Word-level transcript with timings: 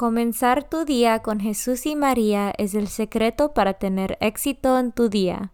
Comenzar 0.00 0.66
tu 0.66 0.86
día 0.86 1.18
con 1.18 1.40
Jesús 1.40 1.84
y 1.84 1.94
María 1.94 2.54
es 2.56 2.74
el 2.74 2.88
secreto 2.88 3.52
para 3.52 3.74
tener 3.74 4.16
éxito 4.22 4.78
en 4.78 4.92
tu 4.92 5.10
día. 5.10 5.52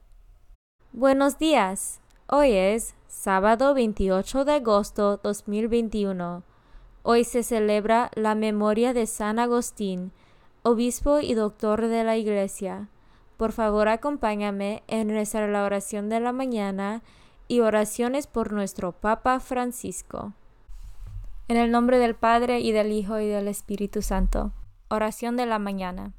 Buenos 0.92 1.36
días. 1.36 2.00
Hoy 2.28 2.52
es 2.52 2.94
sábado 3.08 3.74
28 3.74 4.44
de 4.44 4.52
agosto 4.52 5.16
2021. 5.16 6.44
Hoy 7.02 7.24
se 7.24 7.42
celebra 7.42 8.12
la 8.14 8.36
memoria 8.36 8.94
de 8.94 9.08
San 9.08 9.40
Agustín, 9.40 10.12
obispo 10.62 11.18
y 11.18 11.34
doctor 11.34 11.88
de 11.88 12.04
la 12.04 12.16
Iglesia. 12.16 12.88
Por 13.36 13.50
favor, 13.50 13.88
acompáñame 13.88 14.84
en 14.86 15.08
rezar 15.08 15.48
la 15.48 15.64
oración 15.64 16.08
de 16.08 16.20
la 16.20 16.30
mañana 16.30 17.02
y 17.48 17.62
oraciones 17.62 18.28
por 18.28 18.52
nuestro 18.52 18.92
Papa 18.92 19.40
Francisco. 19.40 20.34
En 21.48 21.56
el 21.56 21.70
nombre 21.70 22.00
del 22.00 22.16
Padre 22.16 22.58
y 22.58 22.72
del 22.72 22.90
Hijo 22.90 23.20
y 23.20 23.28
del 23.28 23.46
Espíritu 23.46 24.02
Santo. 24.02 24.52
Oración 24.88 25.36
de 25.36 25.46
la 25.46 25.60
mañana. 25.60 26.12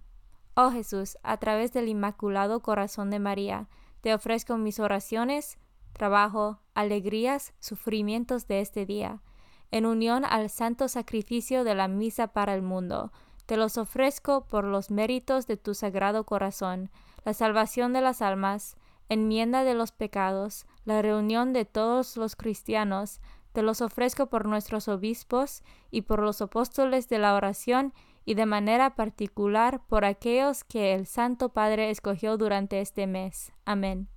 Oh 0.55 0.71
Jesús, 0.71 1.17
a 1.21 1.35
través 1.35 1.73
del 1.73 1.89
Inmaculado 1.89 2.61
Corazón 2.61 3.09
de 3.09 3.19
María, 3.19 3.67
te 3.99 4.13
ofrezco 4.13 4.55
mis 4.55 4.79
oraciones, 4.79 5.57
trabajo, 5.91 6.61
alegrías, 6.75 7.53
sufrimientos 7.59 8.47
de 8.47 8.61
este 8.61 8.85
día, 8.85 9.21
en 9.69 9.85
unión 9.85 10.23
al 10.23 10.49
santo 10.49 10.87
sacrificio 10.87 11.65
de 11.65 11.75
la 11.75 11.89
misa 11.89 12.27
para 12.27 12.53
el 12.53 12.61
mundo. 12.61 13.11
Te 13.47 13.57
los 13.57 13.77
ofrezco 13.77 14.45
por 14.47 14.63
los 14.63 14.91
méritos 14.91 15.45
de 15.45 15.57
tu 15.57 15.73
sagrado 15.73 16.23
corazón, 16.23 16.89
la 17.25 17.33
salvación 17.33 17.91
de 17.91 17.99
las 17.99 18.21
almas, 18.21 18.77
enmienda 19.09 19.65
de 19.65 19.73
los 19.73 19.91
pecados, 19.91 20.65
la 20.85 21.01
reunión 21.01 21.51
de 21.51 21.65
todos 21.65 22.15
los 22.15 22.37
cristianos, 22.37 23.19
te 23.57 23.63
los 23.63 23.81
ofrezco 23.81 24.27
por 24.27 24.45
nuestros 24.45 24.87
obispos 24.87 25.63
y 25.89 26.03
por 26.03 26.21
los 26.21 26.43
apóstoles 26.43 27.09
de 27.09 27.17
la 27.17 27.33
oración 27.33 27.91
y 28.23 28.35
de 28.35 28.45
manera 28.45 28.93
particular 28.93 29.81
por 29.87 30.05
aquellos 30.05 30.63
que 30.63 30.93
el 30.93 31.07
Santo 31.07 31.49
Padre 31.49 31.89
escogió 31.89 32.37
durante 32.37 32.81
este 32.81 33.07
mes. 33.07 33.51
Amén. 33.65 34.09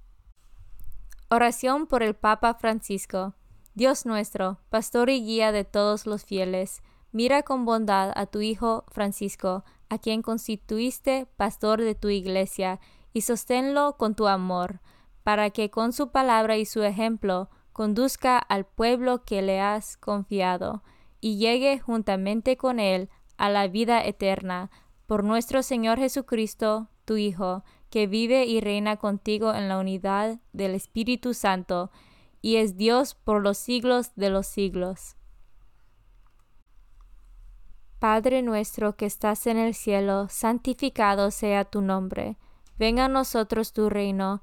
Oración 1.31 1.87
por 1.87 2.03
el 2.03 2.15
Papa 2.15 2.53
Francisco. 2.53 3.33
Dios 3.73 4.05
nuestro, 4.05 4.61
pastor 4.69 5.09
y 5.09 5.25
guía 5.25 5.53
de 5.53 5.65
todos 5.65 6.05
los 6.05 6.27
fieles, 6.27 6.83
mira 7.11 7.43
con 7.43 7.65
bondad 7.65 8.13
a 8.17 8.27
tu 8.27 8.43
Hijo 8.43 8.85
Francisco, 8.89 9.65
a 9.89 9.97
quien 9.97 10.21
constituiste 10.21 11.29
pastor 11.39 11.81
de 11.81 11.95
tu 11.95 12.11
iglesia, 12.11 12.79
y 13.15 13.23
sosténlo 13.23 13.97
con 13.97 14.15
tu 14.15 14.29
amor, 14.29 14.83
para 15.23 15.49
que 15.49 15.71
con 15.71 15.95
su 15.95 16.11
palabra 16.11 16.59
y 16.59 16.67
su 16.67 16.83
ejemplo 16.83 17.49
conduzca 17.73 18.39
al 18.39 18.67
pueblo 18.67 19.25
que 19.25 19.43
le 19.43 19.61
has 19.61 19.97
confiado, 19.97 20.83
y 21.21 21.39
llegue 21.39 21.79
juntamente 21.79 22.57
con 22.57 22.81
él 22.81 23.09
a 23.37 23.49
la 23.49 23.69
vida 23.69 24.05
eterna, 24.05 24.71
por 25.07 25.25
nuestro 25.25 25.63
Señor 25.63 25.99
Jesucristo, 25.99 26.89
tu 27.05 27.17
Hijo, 27.17 27.65
que 27.91 28.07
vive 28.07 28.45
y 28.45 28.61
reina 28.61 28.97
contigo 28.97 29.53
en 29.55 29.69
la 29.69 29.79
unidad 29.79 30.39
del 30.53 30.75
Espíritu 30.75 31.35
Santo, 31.35 31.91
y 32.41 32.57
es 32.57 32.77
Dios 32.77 33.15
por 33.15 33.43
los 33.43 33.59
siglos 33.59 34.13
de 34.15 34.31
los 34.31 34.47
siglos. 34.47 35.17
Padre 37.99 38.41
nuestro 38.41 38.97
que 38.97 39.05
estás 39.05 39.47
en 39.47 39.59
el 39.59 39.75
cielo, 39.75 40.29
santificado 40.31 41.31
sea 41.31 41.67
tu 41.67 41.83
nombre. 41.83 42.39
Venga 42.79 43.05
a 43.05 43.09
nosotros 43.09 43.75
tu 43.75 43.91
reino 43.91 44.43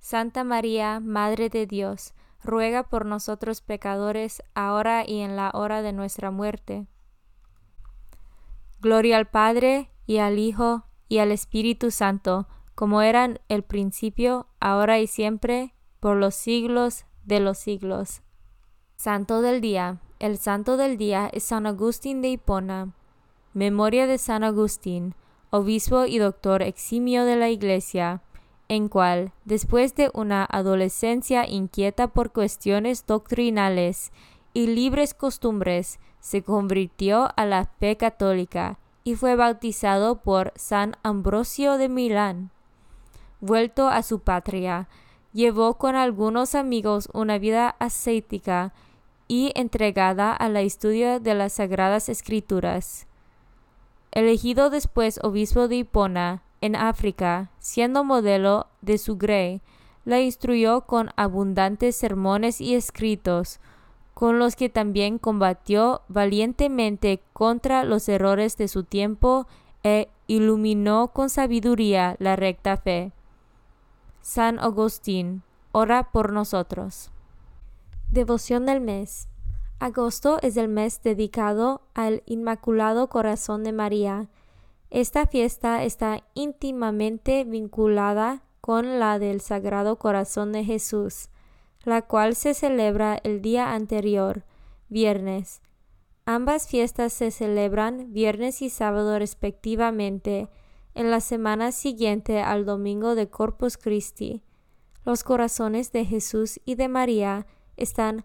Santa 0.00 0.44
María, 0.44 0.98
Madre 0.98 1.50
de 1.50 1.66
Dios, 1.66 2.14
ruega 2.42 2.84
por 2.84 3.04
nosotros 3.04 3.60
pecadores, 3.60 4.42
ahora 4.54 5.04
y 5.06 5.20
en 5.20 5.36
la 5.36 5.50
hora 5.52 5.82
de 5.82 5.92
nuestra 5.92 6.30
muerte. 6.30 6.86
Gloria 8.80 9.18
al 9.18 9.28
Padre, 9.28 9.90
y 10.06 10.18
al 10.18 10.38
Hijo, 10.38 10.84
y 11.08 11.18
al 11.18 11.30
Espíritu 11.30 11.90
Santo, 11.90 12.48
como 12.74 13.02
eran 13.02 13.40
el 13.48 13.62
principio, 13.62 14.48
ahora 14.58 14.98
y 14.98 15.06
siempre, 15.06 15.74
por 16.00 16.16
los 16.16 16.34
siglos 16.34 17.04
de 17.24 17.40
los 17.40 17.58
siglos. 17.58 18.22
Santo 18.96 19.42
del 19.42 19.60
Día. 19.60 20.00
El 20.18 20.38
Santo 20.38 20.76
del 20.78 20.96
Día 20.96 21.28
es 21.32 21.44
San 21.44 21.66
Agustín 21.66 22.22
de 22.22 22.30
Hipona. 22.30 22.94
Memoria 23.52 24.06
de 24.06 24.16
San 24.16 24.44
Agustín, 24.44 25.14
obispo 25.50 26.06
y 26.06 26.18
doctor 26.18 26.62
eximio 26.62 27.24
de 27.24 27.36
la 27.36 27.50
Iglesia 27.50 28.22
en 28.70 28.88
cual, 28.88 29.32
después 29.44 29.96
de 29.96 30.12
una 30.14 30.46
adolescencia 30.48 31.44
inquieta 31.44 32.06
por 32.06 32.30
cuestiones 32.30 33.04
doctrinales 33.04 34.12
y 34.54 34.68
libres 34.68 35.12
costumbres, 35.12 35.98
se 36.20 36.44
convirtió 36.44 37.30
a 37.34 37.46
la 37.46 37.64
fe 37.64 37.96
católica 37.96 38.78
y 39.02 39.16
fue 39.16 39.34
bautizado 39.34 40.22
por 40.22 40.52
San 40.54 40.96
Ambrosio 41.02 41.78
de 41.78 41.88
Milán. 41.88 42.52
Vuelto 43.40 43.88
a 43.88 44.04
su 44.04 44.20
patria, 44.20 44.88
llevó 45.32 45.74
con 45.76 45.96
algunos 45.96 46.54
amigos 46.54 47.08
una 47.12 47.38
vida 47.38 47.74
ascética 47.80 48.72
y 49.26 49.50
entregada 49.56 50.32
al 50.32 50.56
estudio 50.56 51.18
de 51.18 51.34
las 51.34 51.54
Sagradas 51.54 52.08
Escrituras. 52.08 53.08
Elegido 54.12 54.70
después 54.70 55.18
obispo 55.24 55.66
de 55.66 55.74
Hipona, 55.78 56.44
en 56.60 56.76
África, 56.76 57.50
siendo 57.58 58.04
modelo 58.04 58.66
de 58.82 58.98
su 58.98 59.16
grey, 59.16 59.62
la 60.04 60.20
instruyó 60.20 60.82
con 60.82 61.10
abundantes 61.16 61.96
sermones 61.96 62.60
y 62.60 62.74
escritos, 62.74 63.60
con 64.14 64.38
los 64.38 64.56
que 64.56 64.68
también 64.68 65.18
combatió 65.18 66.02
valientemente 66.08 67.22
contra 67.32 67.84
los 67.84 68.08
errores 68.08 68.56
de 68.56 68.68
su 68.68 68.84
tiempo 68.84 69.46
e 69.82 70.08
iluminó 70.26 71.08
con 71.08 71.30
sabiduría 71.30 72.16
la 72.18 72.36
recta 72.36 72.76
fe. 72.76 73.12
San 74.20 74.58
Agustín, 74.58 75.42
ora 75.72 76.10
por 76.10 76.32
nosotros. 76.32 77.10
Devoción 78.10 78.66
del 78.66 78.80
mes. 78.80 79.28
Agosto 79.78 80.38
es 80.42 80.58
el 80.58 80.68
mes 80.68 81.02
dedicado 81.02 81.80
al 81.94 82.22
Inmaculado 82.26 83.08
Corazón 83.08 83.64
de 83.64 83.72
María, 83.72 84.28
esta 84.90 85.26
fiesta 85.26 85.84
está 85.84 86.24
íntimamente 86.34 87.44
vinculada 87.44 88.42
con 88.60 88.98
la 88.98 89.18
del 89.18 89.40
Sagrado 89.40 89.96
Corazón 89.96 90.52
de 90.52 90.64
Jesús, 90.64 91.28
la 91.84 92.02
cual 92.02 92.34
se 92.34 92.54
celebra 92.54 93.18
el 93.22 93.40
día 93.40 93.72
anterior, 93.72 94.44
viernes. 94.88 95.62
Ambas 96.26 96.68
fiestas 96.68 97.12
se 97.12 97.30
celebran 97.30 98.12
viernes 98.12 98.62
y 98.62 98.68
sábado 98.70 99.18
respectivamente, 99.18 100.48
en 100.94 101.10
la 101.10 101.20
semana 101.20 101.70
siguiente 101.70 102.40
al 102.40 102.64
domingo 102.64 103.14
de 103.14 103.28
Corpus 103.28 103.76
Christi. 103.76 104.42
Los 105.04 105.24
corazones 105.24 105.92
de 105.92 106.04
Jesús 106.04 106.60
y 106.64 106.74
de 106.74 106.88
María 106.88 107.46
están 107.76 108.24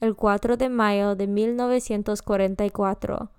el 0.00 0.16
4 0.16 0.56
de 0.56 0.68
mayo 0.68 1.14
de 1.14 1.26
1944 1.26 3.30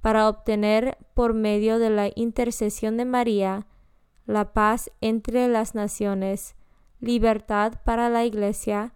para 0.00 0.28
obtener 0.28 0.96
por 1.14 1.34
medio 1.34 1.78
de 1.78 1.90
la 1.90 2.10
intercesión 2.14 2.96
de 2.96 3.04
María 3.04 3.66
la 4.26 4.52
paz 4.52 4.90
entre 5.00 5.48
las 5.48 5.74
naciones, 5.74 6.54
libertad 7.00 7.74
para 7.84 8.08
la 8.08 8.24
Iglesia, 8.24 8.94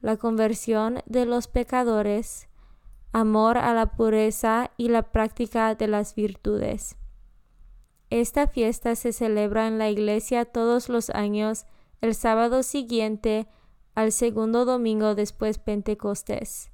la 0.00 0.16
conversión 0.16 1.02
de 1.06 1.26
los 1.26 1.48
pecadores, 1.48 2.48
amor 3.12 3.58
a 3.58 3.74
la 3.74 3.92
pureza 3.92 4.70
y 4.76 4.88
la 4.88 5.02
práctica 5.02 5.74
de 5.74 5.88
las 5.88 6.14
virtudes. 6.14 6.96
Esta 8.10 8.46
fiesta 8.46 8.94
se 8.94 9.12
celebra 9.12 9.66
en 9.66 9.78
la 9.78 9.90
iglesia 9.90 10.44
todos 10.44 10.88
los 10.88 11.10
años 11.10 11.66
el 12.00 12.14
sábado 12.14 12.62
siguiente 12.62 13.48
al 13.96 14.12
segundo 14.12 14.64
domingo 14.64 15.14
después 15.14 15.58
Pentecostés. 15.58 16.70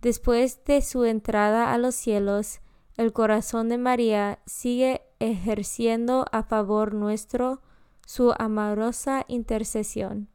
Después 0.00 0.64
de 0.64 0.80
su 0.80 1.04
entrada 1.04 1.74
a 1.74 1.78
los 1.78 1.96
cielos, 1.96 2.60
el 2.96 3.12
corazón 3.12 3.68
de 3.68 3.78
María 3.78 4.38
sigue 4.46 5.02
ejerciendo 5.18 6.24
a 6.30 6.44
favor 6.44 6.94
nuestro 6.94 7.60
su 8.06 8.32
amorosa 8.38 9.24
intercesión. 9.26 10.28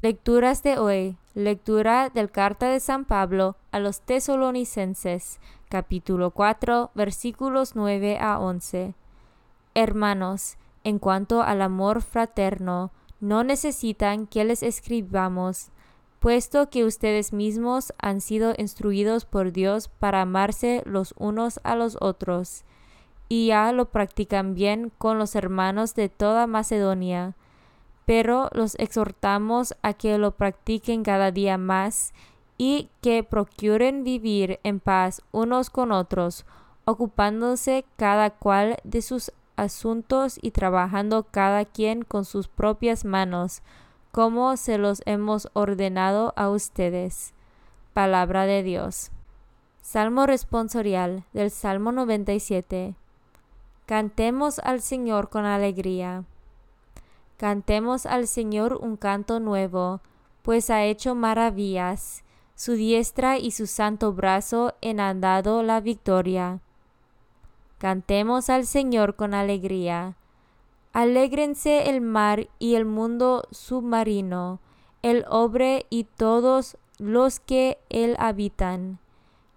Lecturas 0.00 0.62
de 0.62 0.78
hoy. 0.78 1.18
Lectura 1.34 2.08
del 2.08 2.30
Carta 2.30 2.68
de 2.68 2.80
San 2.80 3.04
Pablo 3.04 3.56
a 3.70 3.78
los 3.80 4.00
Tesalonicenses, 4.00 5.38
capítulo 5.68 6.30
4, 6.30 6.92
versículos 6.94 7.76
9 7.76 8.18
a 8.18 8.38
11. 8.38 8.94
Hermanos, 9.74 10.56
en 10.82 10.98
cuanto 10.98 11.42
al 11.42 11.62
amor 11.62 12.00
fraterno, 12.02 12.90
no 13.20 13.44
necesitan 13.44 14.26
que 14.26 14.44
les 14.44 14.62
escribamos, 14.62 15.70
puesto 16.18 16.68
que 16.70 16.84
ustedes 16.84 17.32
mismos 17.32 17.92
han 17.98 18.20
sido 18.20 18.54
instruidos 18.56 19.24
por 19.24 19.52
Dios 19.52 19.88
para 19.88 20.22
amarse 20.22 20.82
los 20.84 21.14
unos 21.16 21.60
a 21.62 21.76
los 21.76 21.96
otros, 22.00 22.64
y 23.28 23.48
ya 23.48 23.72
lo 23.72 23.90
practican 23.90 24.54
bien 24.54 24.90
con 24.98 25.18
los 25.18 25.34
hermanos 25.34 25.94
de 25.94 26.08
toda 26.08 26.46
Macedonia. 26.46 27.36
Pero 28.06 28.48
los 28.52 28.74
exhortamos 28.76 29.74
a 29.82 29.92
que 29.92 30.16
lo 30.16 30.32
practiquen 30.32 31.02
cada 31.02 31.30
día 31.30 31.58
más 31.58 32.14
y 32.56 32.88
que 33.02 33.22
procuren 33.22 34.02
vivir 34.02 34.60
en 34.62 34.80
paz 34.80 35.22
unos 35.30 35.68
con 35.68 35.92
otros, 35.92 36.46
ocupándose 36.86 37.84
cada 37.96 38.30
cual 38.30 38.78
de 38.82 39.02
sus 39.02 39.30
asuntos 39.58 40.38
y 40.40 40.52
trabajando 40.52 41.24
cada 41.30 41.64
quien 41.64 42.02
con 42.02 42.24
sus 42.24 42.48
propias 42.48 43.04
manos, 43.04 43.62
como 44.12 44.56
se 44.56 44.78
los 44.78 45.02
hemos 45.04 45.48
ordenado 45.52 46.32
a 46.36 46.48
ustedes. 46.48 47.34
Palabra 47.92 48.46
de 48.46 48.62
Dios. 48.62 49.10
Salmo 49.82 50.26
responsorial 50.26 51.24
del 51.32 51.50
Salmo 51.50 51.92
97. 51.92 52.94
Cantemos 53.86 54.58
al 54.58 54.80
Señor 54.82 55.30
con 55.30 55.44
alegría. 55.44 56.24
Cantemos 57.38 58.04
al 58.04 58.26
Señor 58.26 58.74
un 58.74 58.96
canto 58.96 59.40
nuevo, 59.40 60.00
pues 60.42 60.70
ha 60.70 60.84
hecho 60.84 61.14
maravillas. 61.14 62.22
Su 62.54 62.72
diestra 62.72 63.38
y 63.38 63.52
su 63.52 63.66
santo 63.66 64.12
brazo 64.12 64.74
han 64.82 65.20
dado 65.20 65.62
la 65.62 65.80
victoria. 65.80 66.60
Cantemos 67.78 68.50
al 68.50 68.66
Señor 68.66 69.14
con 69.14 69.34
alegría. 69.34 70.16
Alégrense 70.92 71.88
el 71.88 72.00
mar 72.00 72.48
y 72.58 72.74
el 72.74 72.84
mundo 72.84 73.44
submarino, 73.52 74.58
el 75.02 75.24
obre 75.28 75.86
y 75.88 76.02
todos 76.02 76.76
los 76.98 77.38
que 77.38 77.78
él 77.88 78.16
habitan. 78.18 78.98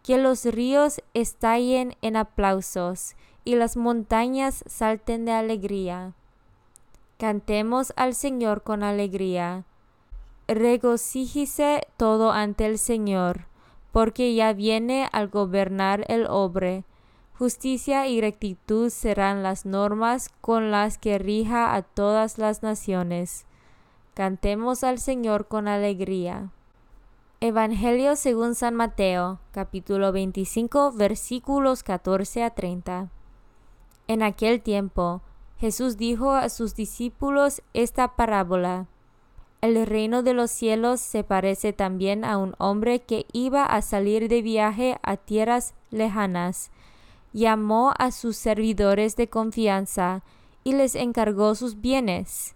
Que 0.03 0.19
los 0.19 0.45
ríos 0.45 1.01
estallen 1.15 1.95
en 2.03 2.15
aplausos 2.15 3.15
y 3.43 3.55
las 3.55 3.75
montañas 3.75 4.63
salten 4.67 5.25
de 5.25 5.31
alegría. 5.31 6.13
Cantemos 7.17 7.91
al 7.95 8.13
Señor 8.13 8.61
con 8.61 8.83
alegría. 8.83 9.65
Regocíjese 10.47 11.87
todo 11.97 12.31
ante 12.31 12.67
el 12.67 12.77
Señor, 12.77 13.47
porque 13.91 14.35
ya 14.35 14.53
viene 14.53 15.07
al 15.11 15.27
gobernar 15.27 16.05
el 16.07 16.27
obre 16.27 16.83
Justicia 17.41 18.07
y 18.07 18.21
rectitud 18.21 18.91
serán 18.91 19.41
las 19.41 19.65
normas 19.65 20.29
con 20.41 20.69
las 20.69 20.99
que 20.99 21.17
rija 21.17 21.73
a 21.73 21.81
todas 21.81 22.37
las 22.37 22.61
naciones. 22.61 23.47
Cantemos 24.13 24.83
al 24.83 24.99
Señor 24.99 25.47
con 25.47 25.67
alegría. 25.67 26.51
Evangelio 27.39 28.15
según 28.15 28.53
San 28.53 28.75
Mateo, 28.75 29.39
capítulo 29.53 30.11
25, 30.11 30.91
versículos 30.91 31.81
14 31.81 32.43
a 32.43 32.51
30. 32.51 33.09
En 34.05 34.21
aquel 34.21 34.61
tiempo, 34.61 35.23
Jesús 35.57 35.97
dijo 35.97 36.33
a 36.33 36.47
sus 36.47 36.75
discípulos 36.75 37.63
esta 37.73 38.15
parábola. 38.15 38.85
El 39.61 39.83
reino 39.87 40.21
de 40.21 40.35
los 40.35 40.51
cielos 40.51 41.01
se 41.01 41.23
parece 41.23 41.73
también 41.73 42.23
a 42.23 42.37
un 42.37 42.53
hombre 42.59 42.99
que 42.99 43.25
iba 43.33 43.65
a 43.65 43.81
salir 43.81 44.27
de 44.27 44.43
viaje 44.43 44.99
a 45.01 45.17
tierras 45.17 45.73
lejanas 45.89 46.69
llamó 47.33 47.93
a 47.97 48.11
sus 48.11 48.37
servidores 48.37 49.15
de 49.15 49.29
confianza 49.29 50.23
y 50.63 50.73
les 50.73 50.95
encargó 50.95 51.55
sus 51.55 51.81
bienes. 51.81 52.55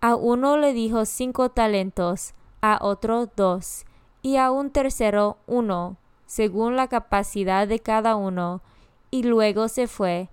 A 0.00 0.16
uno 0.16 0.56
le 0.56 0.72
dijo 0.72 1.04
cinco 1.04 1.50
talentos, 1.50 2.34
a 2.60 2.78
otro 2.80 3.26
dos, 3.36 3.84
y 4.22 4.36
a 4.36 4.50
un 4.50 4.70
tercero 4.70 5.38
uno, 5.46 5.96
según 6.26 6.76
la 6.76 6.88
capacidad 6.88 7.68
de 7.68 7.80
cada 7.80 8.16
uno, 8.16 8.62
y 9.10 9.22
luego 9.22 9.68
se 9.68 9.86
fue. 9.86 10.28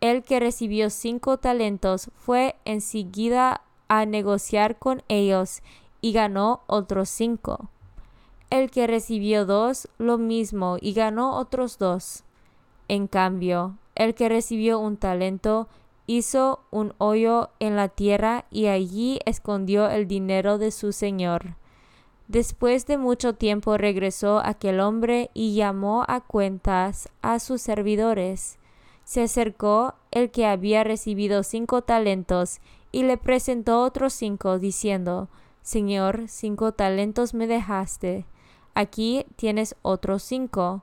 El 0.00 0.22
que 0.22 0.40
recibió 0.40 0.90
cinco 0.90 1.38
talentos 1.38 2.10
fue 2.16 2.56
enseguida 2.64 3.62
a 3.88 4.04
negociar 4.04 4.78
con 4.78 5.02
ellos 5.08 5.62
y 6.00 6.12
ganó 6.12 6.60
otros 6.66 7.08
cinco. 7.08 7.70
El 8.50 8.70
que 8.70 8.86
recibió 8.86 9.46
dos, 9.46 9.88
lo 9.98 10.18
mismo, 10.18 10.76
y 10.80 10.92
ganó 10.92 11.36
otros 11.36 11.78
dos. 11.78 12.22
En 12.88 13.08
cambio, 13.08 13.78
el 13.94 14.14
que 14.14 14.28
recibió 14.28 14.78
un 14.78 14.96
talento 14.96 15.68
hizo 16.06 16.60
un 16.70 16.94
hoyo 16.98 17.50
en 17.58 17.76
la 17.76 17.88
tierra 17.88 18.44
y 18.50 18.66
allí 18.66 19.18
escondió 19.24 19.88
el 19.88 20.06
dinero 20.06 20.58
de 20.58 20.70
su 20.70 20.92
señor. 20.92 21.56
Después 22.28 22.86
de 22.86 22.98
mucho 22.98 23.34
tiempo 23.34 23.76
regresó 23.76 24.40
aquel 24.44 24.80
hombre 24.80 25.30
y 25.32 25.54
llamó 25.54 26.04
a 26.08 26.20
cuentas 26.20 27.08
a 27.22 27.38
sus 27.38 27.60
servidores. 27.60 28.58
Se 29.04 29.22
acercó 29.22 29.94
el 30.10 30.30
que 30.30 30.46
había 30.46 30.82
recibido 30.82 31.44
cinco 31.44 31.82
talentos 31.82 32.58
y 32.90 33.04
le 33.04 33.16
presentó 33.16 33.82
otros 33.82 34.12
cinco, 34.12 34.58
diciendo, 34.58 35.28
Señor, 35.62 36.24
cinco 36.26 36.72
talentos 36.72 37.32
me 37.32 37.46
dejaste. 37.46 38.26
Aquí 38.74 39.24
tienes 39.36 39.76
otros 39.82 40.22
cinco 40.22 40.82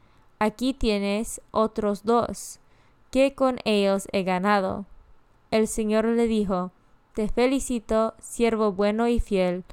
aquí 0.41 0.73
tienes 0.73 1.39
otros 1.51 2.03
dos, 2.03 2.59
que 3.11 3.35
con 3.35 3.59
ellos 3.63 4.07
he 4.11 4.23
ganado. 4.23 4.87
El 5.51 5.67
Señor 5.67 6.05
le 6.05 6.25
dijo, 6.25 6.71
Te 7.13 7.29
felicito, 7.29 8.15
siervo 8.19 8.71
bueno 8.71 9.07
y 9.07 9.19
fiel, 9.19 9.63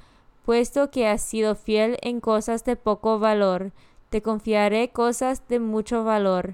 puesto 0.45 0.91
que 0.91 1.07
has 1.07 1.23
sido 1.23 1.55
fiel 1.55 1.97
en 2.03 2.21
cosas 2.21 2.65
de 2.65 2.75
poco 2.75 3.17
valor, 3.17 3.71
te 4.11 4.21
confiaré 4.21 4.89
cosas 4.89 5.47
de 5.47 5.59
mucho 5.59 6.03
valor. 6.03 6.53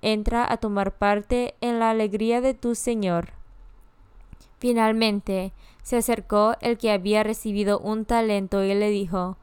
Entra 0.00 0.46
a 0.48 0.58
tomar 0.58 0.96
parte 0.96 1.56
en 1.60 1.80
la 1.80 1.90
alegría 1.90 2.40
de 2.40 2.54
tu 2.54 2.76
Señor. 2.76 3.30
Finalmente 4.60 5.52
se 5.82 5.96
acercó 5.96 6.54
el 6.60 6.78
que 6.78 6.92
había 6.92 7.24
recibido 7.24 7.80
un 7.80 8.04
talento 8.04 8.62
y 8.62 8.72
le 8.74 8.90
dijo, 8.90 9.38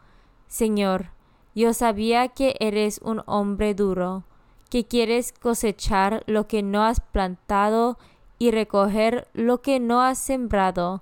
Señor, 0.48 1.08
yo 1.56 1.74
sabía 1.74 2.30
que 2.30 2.56
eres 2.60 3.00
un 3.04 3.22
hombre 3.26 3.74
duro, 3.74 4.24
que 4.70 4.86
quieres 4.86 5.32
cosechar 5.32 6.24
lo 6.26 6.48
que 6.48 6.64
no 6.64 6.84
has 6.84 7.00
plantado 7.00 7.98
y 8.40 8.52
recoger 8.52 9.28
lo 9.34 9.62
que 9.62 9.80
no 9.80 10.02
has 10.02 10.18
sembrado. 10.18 11.02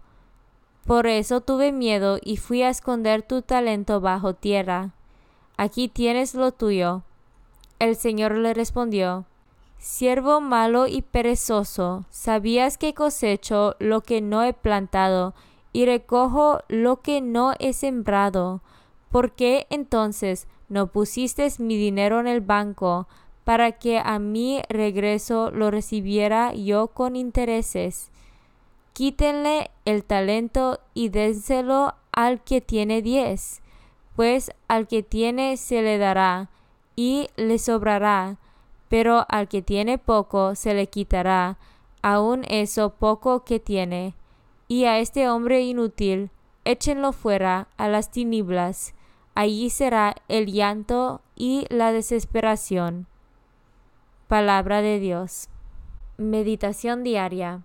Por 0.85 1.07
eso 1.07 1.41
tuve 1.41 1.71
miedo 1.71 2.19
y 2.21 2.37
fui 2.37 2.63
a 2.63 2.69
esconder 2.69 3.21
tu 3.21 3.41
talento 3.41 4.01
bajo 4.01 4.33
tierra. 4.33 4.91
Aquí 5.57 5.87
tienes 5.87 6.33
lo 6.33 6.51
tuyo. 6.51 7.03
El 7.79 7.95
Señor 7.95 8.35
le 8.35 8.53
respondió, 8.53 9.25
Siervo 9.77 10.41
malo 10.41 10.85
y 10.85 11.01
perezoso, 11.01 12.05
sabías 12.11 12.77
que 12.77 12.93
cosecho 12.93 13.75
lo 13.79 14.01
que 14.01 14.21
no 14.21 14.43
he 14.43 14.53
plantado 14.53 15.33
y 15.73 15.85
recojo 15.85 16.59
lo 16.67 17.01
que 17.01 17.21
no 17.21 17.53
he 17.57 17.73
sembrado. 17.73 18.61
¿Por 19.11 19.33
qué 19.33 19.67
entonces 19.69 20.47
no 20.69 20.87
pusiste 20.87 21.47
mi 21.59 21.77
dinero 21.77 22.19
en 22.19 22.27
el 22.27 22.41
banco 22.41 23.07
para 23.43 23.73
que 23.73 23.99
a 23.99 24.19
mi 24.19 24.61
regreso 24.69 25.51
lo 25.51 25.69
recibiera 25.69 26.53
yo 26.53 26.87
con 26.87 27.15
intereses? 27.15 28.11
quítenle 28.93 29.71
el 29.85 30.03
talento 30.03 30.79
y 30.93 31.09
dénselo 31.09 31.95
al 32.11 32.43
que 32.43 32.61
tiene 32.61 33.01
diez, 33.01 33.61
pues 34.15 34.51
al 34.67 34.87
que 34.87 35.03
tiene 35.03 35.57
se 35.57 35.81
le 35.81 35.97
dará 35.97 36.49
y 36.95 37.29
le 37.35 37.57
sobrará, 37.57 38.37
pero 38.89 39.25
al 39.29 39.47
que 39.47 39.61
tiene 39.61 39.97
poco 39.97 40.55
se 40.55 40.73
le 40.73 40.87
quitará, 40.87 41.57
aun 42.01 42.43
eso 42.47 42.91
poco 42.91 43.43
que 43.45 43.59
tiene. 43.59 44.13
Y 44.67 44.85
a 44.85 44.99
este 44.99 45.29
hombre 45.29 45.61
inútil, 45.61 46.29
échenlo 46.65 47.13
fuera 47.13 47.67
a 47.77 47.87
las 47.87 48.11
tinieblas, 48.11 48.93
allí 49.35 49.69
será 49.69 50.15
el 50.27 50.47
llanto 50.47 51.21
y 51.35 51.65
la 51.69 51.91
desesperación. 51.91 53.07
Palabra 54.27 54.81
de 54.81 54.99
Dios. 54.99 55.49
Meditación 56.17 57.03
diaria. 57.03 57.63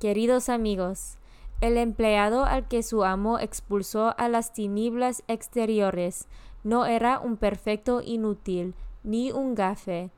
Queridos 0.00 0.48
amigos, 0.48 1.18
el 1.60 1.78
empleado 1.78 2.44
al 2.44 2.68
que 2.68 2.82
su 2.82 3.04
amo 3.04 3.38
expulsó 3.38 4.14
a 4.18 4.28
las 4.28 4.52
tinieblas 4.52 5.22
exteriores 5.28 6.26
no 6.62 6.86
era 6.86 7.20
un 7.20 7.36
perfecto 7.36 8.00
inútil 8.02 8.74
ni 9.02 9.30
un 9.30 9.54
gafe. 9.54 10.10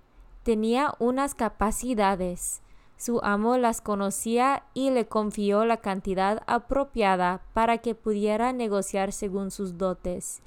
Tenía 0.44 0.94
unas 0.98 1.34
capacidades. 1.34 2.62
Su 2.96 3.20
amo 3.22 3.58
las 3.58 3.80
conocía 3.80 4.64
y 4.72 4.90
le 4.90 5.06
confió 5.06 5.64
la 5.66 5.76
cantidad 5.78 6.42
apropiada 6.46 7.42
para 7.52 7.78
que 7.78 7.94
pudiera 7.94 8.52
negociar 8.52 9.12
según 9.12 9.50
sus 9.50 9.76
dotes. 9.76 10.40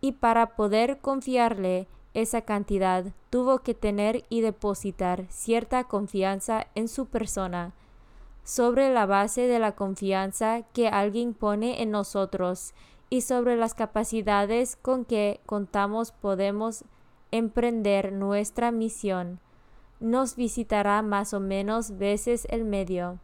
Y 0.00 0.12
para 0.12 0.54
poder 0.56 0.98
confiarle 0.98 1.88
esa 2.14 2.42
cantidad 2.42 3.04
tuvo 3.30 3.60
que 3.60 3.74
tener 3.74 4.24
y 4.28 4.40
depositar 4.40 5.26
cierta 5.28 5.84
confianza 5.84 6.66
en 6.74 6.88
su 6.88 7.06
persona, 7.06 7.72
sobre 8.44 8.90
la 8.90 9.06
base 9.06 9.46
de 9.46 9.58
la 9.58 9.72
confianza 9.72 10.62
que 10.72 10.88
alguien 10.88 11.34
pone 11.34 11.82
en 11.82 11.90
nosotros 11.90 12.74
y 13.10 13.22
sobre 13.22 13.56
las 13.56 13.74
capacidades 13.74 14.76
con 14.76 15.04
que 15.04 15.40
contamos 15.46 16.12
podemos 16.12 16.84
emprender 17.30 18.12
nuestra 18.12 18.70
misión. 18.70 19.40
Nos 20.00 20.36
visitará 20.36 21.02
más 21.02 21.34
o 21.34 21.40
menos 21.40 21.98
veces 21.98 22.46
el 22.50 22.64
medio. 22.64 23.18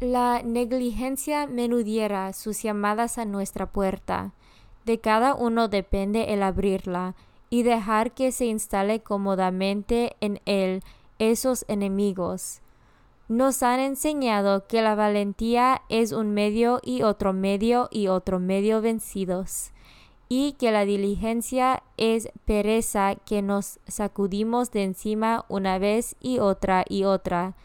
La 0.00 0.42
negligencia 0.42 1.46
menudiera 1.46 2.32
sus 2.32 2.62
llamadas 2.62 3.18
a 3.18 3.24
nuestra 3.24 3.66
puerta. 3.66 4.32
De 4.88 4.98
cada 4.98 5.34
uno 5.34 5.68
depende 5.68 6.32
el 6.32 6.42
abrirla 6.42 7.14
y 7.50 7.62
dejar 7.62 8.12
que 8.12 8.32
se 8.32 8.46
instale 8.46 9.00
cómodamente 9.00 10.16
en 10.22 10.40
él 10.46 10.82
esos 11.18 11.66
enemigos. 11.68 12.62
Nos 13.28 13.62
han 13.62 13.80
enseñado 13.80 14.66
que 14.66 14.80
la 14.80 14.94
valentía 14.94 15.82
es 15.90 16.12
un 16.12 16.32
medio 16.32 16.80
y 16.82 17.02
otro 17.02 17.34
medio 17.34 17.88
y 17.90 18.08
otro 18.08 18.38
medio 18.38 18.80
vencidos, 18.80 19.72
y 20.30 20.52
que 20.52 20.72
la 20.72 20.86
diligencia 20.86 21.82
es 21.98 22.30
pereza 22.46 23.14
que 23.26 23.42
nos 23.42 23.80
sacudimos 23.88 24.70
de 24.70 24.84
encima 24.84 25.44
una 25.50 25.78
vez 25.78 26.16
y 26.18 26.38
otra 26.38 26.86
y 26.88 27.04
otra. 27.04 27.56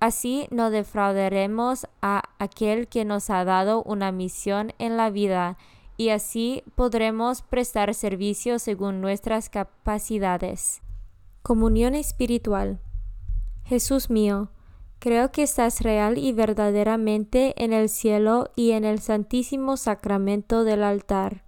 Así 0.00 0.48
no 0.50 0.68
defraudaremos 0.68 1.86
a 2.02 2.24
aquel 2.38 2.88
que 2.88 3.06
nos 3.06 3.30
ha 3.30 3.46
dado 3.46 3.82
una 3.84 4.12
misión 4.12 4.74
en 4.78 4.98
la 4.98 5.08
vida, 5.08 5.56
y 5.98 6.08
así 6.08 6.62
podremos 6.76 7.42
prestar 7.42 7.92
servicio 7.92 8.58
según 8.58 9.02
nuestras 9.02 9.50
capacidades. 9.50 10.80
Comunión 11.42 11.94
espiritual. 11.94 12.80
Jesús 13.64 14.08
mío, 14.08 14.48
creo 15.00 15.30
que 15.30 15.42
estás 15.42 15.82
real 15.82 16.16
y 16.16 16.32
verdaderamente 16.32 17.52
en 17.62 17.74
el 17.74 17.90
cielo 17.90 18.50
y 18.56 18.70
en 18.70 18.84
el 18.84 19.00
santísimo 19.00 19.76
sacramento 19.76 20.64
del 20.64 20.84
altar. 20.84 21.44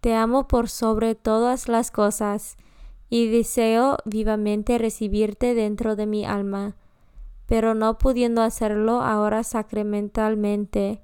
Te 0.00 0.14
amo 0.14 0.48
por 0.48 0.70
sobre 0.70 1.14
todas 1.14 1.68
las 1.68 1.90
cosas, 1.90 2.56
y 3.10 3.28
deseo 3.28 3.98
vivamente 4.04 4.76
recibirte 4.78 5.54
dentro 5.54 5.94
de 5.94 6.06
mi 6.06 6.24
alma, 6.24 6.74
pero 7.46 7.74
no 7.74 7.96
pudiendo 7.98 8.42
hacerlo 8.42 9.02
ahora 9.02 9.44
sacramentalmente, 9.44 11.03